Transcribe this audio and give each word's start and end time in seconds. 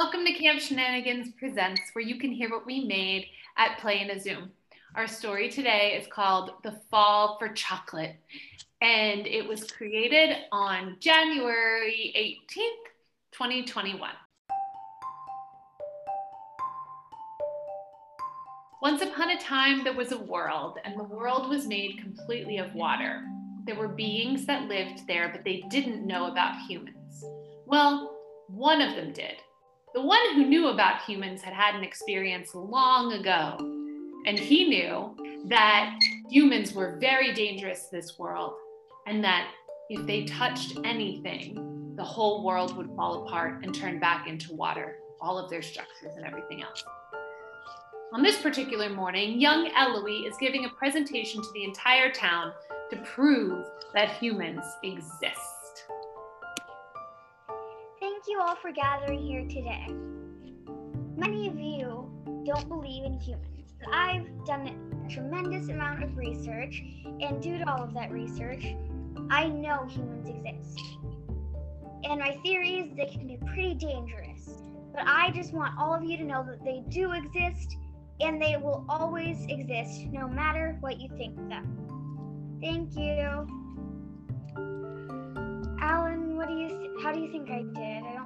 Welcome 0.00 0.24
to 0.24 0.32
Camp 0.32 0.58
Shenanigans 0.62 1.34
Presents, 1.38 1.82
where 1.92 2.02
you 2.02 2.18
can 2.18 2.32
hear 2.32 2.48
what 2.48 2.64
we 2.64 2.86
made 2.86 3.26
at 3.58 3.78
Play 3.80 4.00
in 4.00 4.08
a 4.08 4.18
Zoom. 4.18 4.50
Our 4.94 5.06
story 5.06 5.50
today 5.50 6.00
is 6.00 6.08
called 6.10 6.52
The 6.62 6.80
Fall 6.90 7.36
for 7.38 7.50
Chocolate, 7.50 8.16
and 8.80 9.26
it 9.26 9.46
was 9.46 9.70
created 9.70 10.38
on 10.52 10.96
January 11.00 12.14
18th, 12.16 12.88
2021. 13.32 14.08
Once 18.80 19.02
upon 19.02 19.32
a 19.32 19.38
time, 19.38 19.84
there 19.84 19.92
was 19.92 20.12
a 20.12 20.18
world, 20.18 20.78
and 20.82 20.98
the 20.98 21.04
world 21.04 21.50
was 21.50 21.66
made 21.66 21.98
completely 21.98 22.56
of 22.56 22.74
water. 22.74 23.22
There 23.66 23.76
were 23.76 23.88
beings 23.88 24.46
that 24.46 24.66
lived 24.66 25.06
there, 25.06 25.28
but 25.28 25.44
they 25.44 25.62
didn't 25.68 26.06
know 26.06 26.32
about 26.32 26.66
humans. 26.66 27.22
Well, 27.66 28.16
one 28.48 28.80
of 28.80 28.96
them 28.96 29.12
did. 29.12 29.34
The 29.92 30.00
one 30.00 30.34
who 30.36 30.46
knew 30.46 30.68
about 30.68 31.02
humans 31.02 31.42
had 31.42 31.52
had 31.52 31.74
an 31.74 31.82
experience 31.82 32.54
long 32.54 33.12
ago, 33.12 33.56
and 34.24 34.38
he 34.38 34.68
knew 34.68 35.16
that 35.48 35.98
humans 36.30 36.72
were 36.72 36.96
very 37.00 37.32
dangerous 37.34 37.88
to 37.88 37.96
this 37.96 38.16
world, 38.16 38.54
and 39.08 39.24
that 39.24 39.48
if 39.88 40.06
they 40.06 40.26
touched 40.26 40.78
anything, 40.84 41.94
the 41.96 42.04
whole 42.04 42.44
world 42.44 42.76
would 42.76 42.94
fall 42.94 43.26
apart 43.26 43.64
and 43.64 43.74
turn 43.74 43.98
back 43.98 44.28
into 44.28 44.54
water, 44.54 44.98
all 45.20 45.36
of 45.36 45.50
their 45.50 45.60
structures 45.60 46.14
and 46.16 46.24
everything 46.24 46.62
else. 46.62 46.84
On 48.12 48.22
this 48.22 48.40
particular 48.40 48.90
morning, 48.90 49.40
young 49.40 49.72
Eloise 49.76 50.32
is 50.32 50.36
giving 50.38 50.66
a 50.66 50.70
presentation 50.70 51.42
to 51.42 51.48
the 51.52 51.64
entire 51.64 52.12
town 52.12 52.52
to 52.90 52.96
prove 52.98 53.66
that 53.94 54.12
humans 54.12 54.64
exist. 54.84 55.59
All 58.40 58.56
for 58.56 58.72
gathering 58.72 59.20
here 59.20 59.42
today. 59.42 59.86
Many 61.14 61.46
of 61.46 61.58
you 61.58 62.10
don't 62.46 62.66
believe 62.70 63.04
in 63.04 63.20
humans. 63.20 63.74
I've 63.92 64.26
done 64.46 64.66
a 65.04 65.10
tremendous 65.10 65.68
amount 65.68 66.02
of 66.02 66.16
research, 66.16 66.82
and 67.20 67.42
due 67.42 67.58
to 67.58 67.70
all 67.70 67.82
of 67.82 67.92
that 67.92 68.10
research, 68.10 68.74
I 69.28 69.48
know 69.48 69.84
humans 69.86 70.26
exist. 70.30 70.80
And 72.04 72.18
my 72.18 72.38
theory 72.42 72.76
is 72.76 72.96
they 72.96 73.12
can 73.12 73.26
be 73.26 73.36
pretty 73.36 73.74
dangerous. 73.74 74.62
But 74.94 75.02
I 75.06 75.30
just 75.32 75.52
want 75.52 75.78
all 75.78 75.94
of 75.94 76.02
you 76.02 76.16
to 76.16 76.24
know 76.24 76.42
that 76.42 76.64
they 76.64 76.82
do 76.88 77.12
exist 77.12 77.76
and 78.22 78.40
they 78.40 78.56
will 78.56 78.86
always 78.88 79.44
exist 79.50 80.06
no 80.06 80.26
matter 80.26 80.78
what 80.80 80.98
you 80.98 81.10
think 81.18 81.38
of 81.38 81.48
them. 81.50 82.58
Thank 82.62 82.96
you. 82.96 83.46
Alan, 85.82 86.36
what 86.36 86.48
do 86.48 86.54
you 86.54 86.68
th- 86.68 86.90
how 87.02 87.12
do 87.12 87.20
you 87.20 87.32
think 87.32 87.50
I 87.50 87.62
did? 87.62 88.04
I 88.04 88.19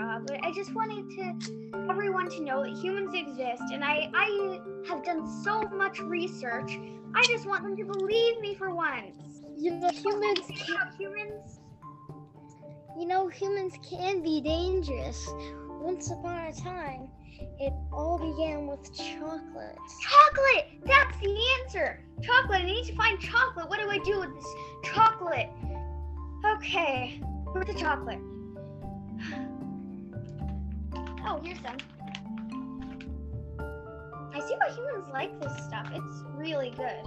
job, 0.00 0.26
but 0.26 0.42
I 0.42 0.52
just 0.52 0.74
wanted 0.74 1.10
to 1.10 1.88
everyone 1.90 2.30
to 2.30 2.42
know 2.42 2.62
that 2.62 2.72
humans 2.72 3.14
exist 3.14 3.62
and 3.72 3.84
I 3.84 4.10
I 4.14 4.60
have 4.88 5.04
done 5.04 5.28
so 5.44 5.62
much 5.62 6.00
research. 6.00 6.78
I 7.14 7.22
just 7.26 7.46
want 7.46 7.62
them 7.62 7.76
to 7.76 7.84
believe 7.84 8.40
me 8.40 8.54
for 8.54 8.74
once. 8.74 9.42
You 9.56 9.72
know, 9.72 9.90
humans 9.90 10.40
can 10.48 10.92
humans 10.98 11.60
you 12.98 13.06
know 13.06 13.28
humans 13.28 13.74
can 13.88 14.22
be 14.22 14.40
dangerous. 14.40 15.28
Once 15.80 16.10
upon 16.10 16.46
a 16.46 16.52
time, 16.52 17.08
it 17.58 17.72
all 17.92 18.18
began 18.18 18.66
with 18.66 18.94
chocolate. 18.94 19.78
Chocolate! 20.02 20.66
That's 20.84 21.18
the 21.20 21.38
answer! 21.58 22.04
Chocolate! 22.22 22.62
I 22.62 22.66
need 22.66 22.84
to 22.86 22.94
find 22.94 23.18
chocolate. 23.18 23.68
What 23.68 23.80
do 23.80 23.88
I 23.88 23.98
do 23.98 24.20
with 24.20 24.34
this 24.34 24.54
chocolate? 24.84 25.48
Okay, 26.56 27.22
where's 27.52 27.66
the 27.66 27.74
chocolate? 27.74 28.18
Oh, 31.32 31.40
here's 31.44 31.60
some. 31.60 31.76
I 34.34 34.40
see 34.40 34.56
why 34.56 34.68
humans 34.74 35.08
like 35.12 35.40
this 35.40 35.52
stuff. 35.64 35.86
It's 35.94 36.24
really 36.34 36.70
good. 36.70 37.04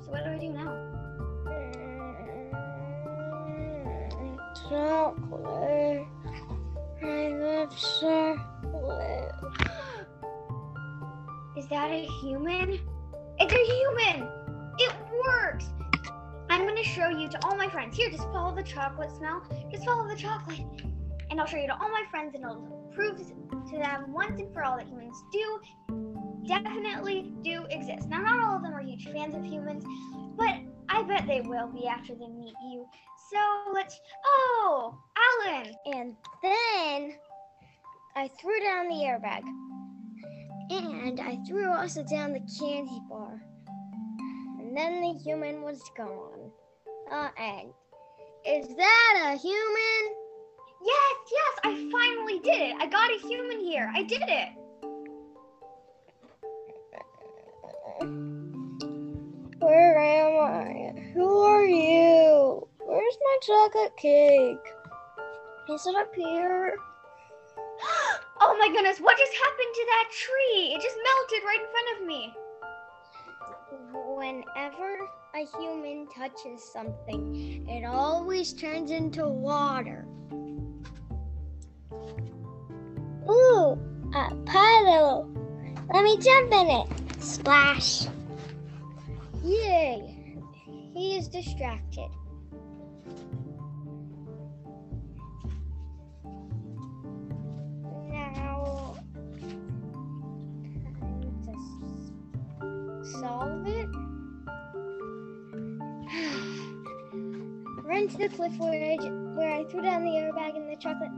So 0.00 0.10
what 0.10 0.24
do 0.24 0.30
I 0.30 0.38
do 0.38 0.48
now? 0.48 0.74
Chocolate. 4.66 6.06
I 7.02 7.28
love 7.28 7.76
chocolate. 7.76 9.34
Is 11.58 11.68
that 11.68 11.90
a 11.90 12.06
human? 12.22 12.80
It's 13.38 13.52
a 13.52 13.64
human! 13.74 14.26
It 14.78 14.94
works! 15.26 15.66
I'm 16.48 16.66
gonna 16.66 16.82
show 16.82 17.10
you 17.10 17.28
to 17.28 17.38
all 17.44 17.56
my 17.56 17.68
friends. 17.68 17.94
Here, 17.94 18.08
just 18.08 18.22
follow 18.32 18.54
the 18.54 18.62
chocolate 18.62 19.14
smell. 19.14 19.42
Just 19.70 19.84
follow 19.84 20.08
the 20.08 20.16
chocolate. 20.16 20.64
And 21.30 21.40
I'll 21.40 21.46
show 21.46 21.56
you 21.56 21.68
to 21.68 21.74
all 21.74 21.90
my 21.90 22.04
friends 22.10 22.34
and 22.34 22.44
it'll 22.44 22.90
prove 22.94 23.18
to 23.18 23.78
them 23.78 24.12
once 24.12 24.40
and 24.40 24.52
for 24.52 24.64
all 24.64 24.76
that 24.76 24.88
humans 24.88 25.16
do 25.32 25.60
definitely 26.46 27.32
do 27.42 27.64
exist. 27.70 28.08
Now, 28.08 28.22
not 28.22 28.40
all 28.40 28.56
of 28.56 28.62
them 28.62 28.74
are 28.74 28.82
huge 28.82 29.06
fans 29.06 29.34
of 29.34 29.44
humans, 29.44 29.84
but 30.36 30.56
I 30.88 31.02
bet 31.02 31.26
they 31.26 31.40
will 31.40 31.68
be 31.68 31.86
after 31.86 32.14
they 32.14 32.28
meet 32.28 32.54
you. 32.62 32.86
So 33.30 33.72
let's. 33.72 33.98
Oh, 34.26 34.98
Alan! 35.46 35.72
And 35.86 36.16
then 36.42 37.14
I 38.16 38.28
threw 38.40 38.60
down 38.60 38.88
the 38.88 38.94
airbag. 38.94 39.42
And 40.70 41.20
I 41.20 41.38
threw 41.48 41.70
also 41.70 42.04
down 42.04 42.32
the 42.32 42.46
candy 42.58 43.00
bar. 43.08 43.40
And 44.58 44.76
then 44.76 45.00
the 45.00 45.18
human 45.24 45.62
was 45.62 45.80
gone. 45.96 46.50
Uh, 47.10 47.28
and 47.38 47.70
is 48.46 48.68
that 48.76 49.32
a 49.32 49.36
human? 49.36 50.29
Yes, 50.82 51.16
yes, 51.30 51.60
I 51.64 51.88
finally 51.92 52.38
did 52.40 52.60
it. 52.60 52.76
I 52.78 52.86
got 52.86 53.10
a 53.10 53.18
human 53.18 53.60
here. 53.60 53.92
I 53.94 54.02
did 54.02 54.22
it. 54.22 54.48
Where 59.58 59.98
am 59.98 60.40
I? 60.40 61.00
Who 61.12 61.40
are 61.40 61.66
you? 61.66 62.66
Where's 62.78 63.18
my 63.22 63.36
chocolate 63.42 63.96
cake? 63.96 64.56
Is 65.68 65.86
it 65.86 65.94
up 65.96 66.14
here? 66.14 66.76
oh 68.40 68.56
my 68.58 68.68
goodness, 68.72 68.98
what 69.00 69.18
just 69.18 69.32
happened 69.34 69.74
to 69.74 69.86
that 69.86 70.08
tree? 70.10 70.74
It 70.74 70.80
just 70.80 70.96
melted 70.96 71.44
right 71.44 71.60
in 71.60 71.70
front 71.70 72.00
of 72.00 72.06
me. 72.06 72.34
Whenever 74.16 74.98
a 75.34 75.46
human 75.58 76.08
touches 76.08 76.64
something, 76.72 77.66
it 77.68 77.84
always 77.84 78.52
turns 78.52 78.90
into 78.90 79.28
water. 79.28 80.06
Ooh, 83.28 83.78
a 84.14 84.34
puddle. 84.46 85.28
Let 85.92 86.04
me 86.04 86.16
jump 86.18 86.52
in 86.52 86.70
it. 86.70 86.86
Splash. 87.22 88.06
Yay. 89.42 90.16
He 90.94 91.16
is 91.16 91.28
distracted. 91.28 92.08
Now, 98.08 98.96
solve 103.02 103.66
it. 103.66 103.88
Run 107.84 108.08
to 108.08 108.18
the 108.18 108.28
cliff 108.28 108.52
I, 108.60 108.98
where 109.40 109.52
I 109.52 109.64
threw 109.64 109.80
down 109.80 110.04
the 110.04 110.10
airbag 110.10 110.54
and 110.54 110.70
the 110.70 110.76
chocolate 110.76 111.10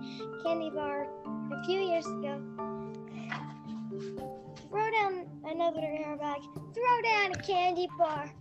candy 0.44 0.70
bar 0.70 1.08
a 1.52 1.64
few 1.64 1.80
years 1.80 2.06
ago. 2.06 2.40
Throw 4.70 4.90
down 4.92 5.26
another 5.44 5.80
airbag. 5.80 6.44
Throw 6.72 7.02
down 7.02 7.32
a 7.32 7.42
candy 7.42 7.88
bar. 7.98 8.32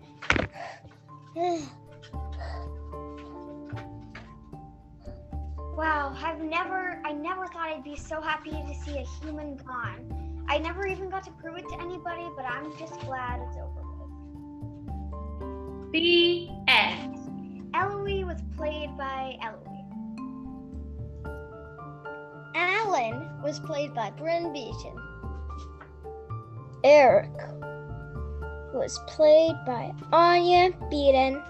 wow, 5.76 6.16
I've 6.24 6.44
never, 6.44 7.02
I 7.04 7.14
never 7.14 7.48
thought 7.48 7.70
I'd 7.70 7.84
be 7.84 7.96
so 7.96 8.22
happy 8.22 8.52
to 8.52 8.76
see 8.86 9.00
a 9.00 9.06
human 9.24 9.58
gone. 9.58 10.46
I 10.48 10.60
never 10.60 10.86
even 10.86 11.10
got 11.10 11.24
to 11.24 11.32
prove 11.32 11.58
it 11.58 11.68
to 11.70 11.82
anybody, 11.82 12.30
but 12.36 12.46
I'm 12.46 12.72
just 12.78 13.00
glad 13.00 13.42
it's 13.48 13.58
over 13.58 13.82
with. 15.42 15.92
The 15.92 16.50
end. 16.68 17.18
Eloise 17.74 18.26
was 18.26 18.42
played 18.58 18.98
by 18.98 19.38
Eloise. 19.42 19.51
Alan 22.92 23.42
was 23.42 23.58
played 23.58 23.94
by 23.94 24.12
Bryn 24.12 24.52
Beaton. 24.52 24.98
Eric 26.84 27.32
was 28.74 29.00
played 29.08 29.56
by 29.66 29.94
Anya 30.12 30.72
Beaton. 30.90 31.42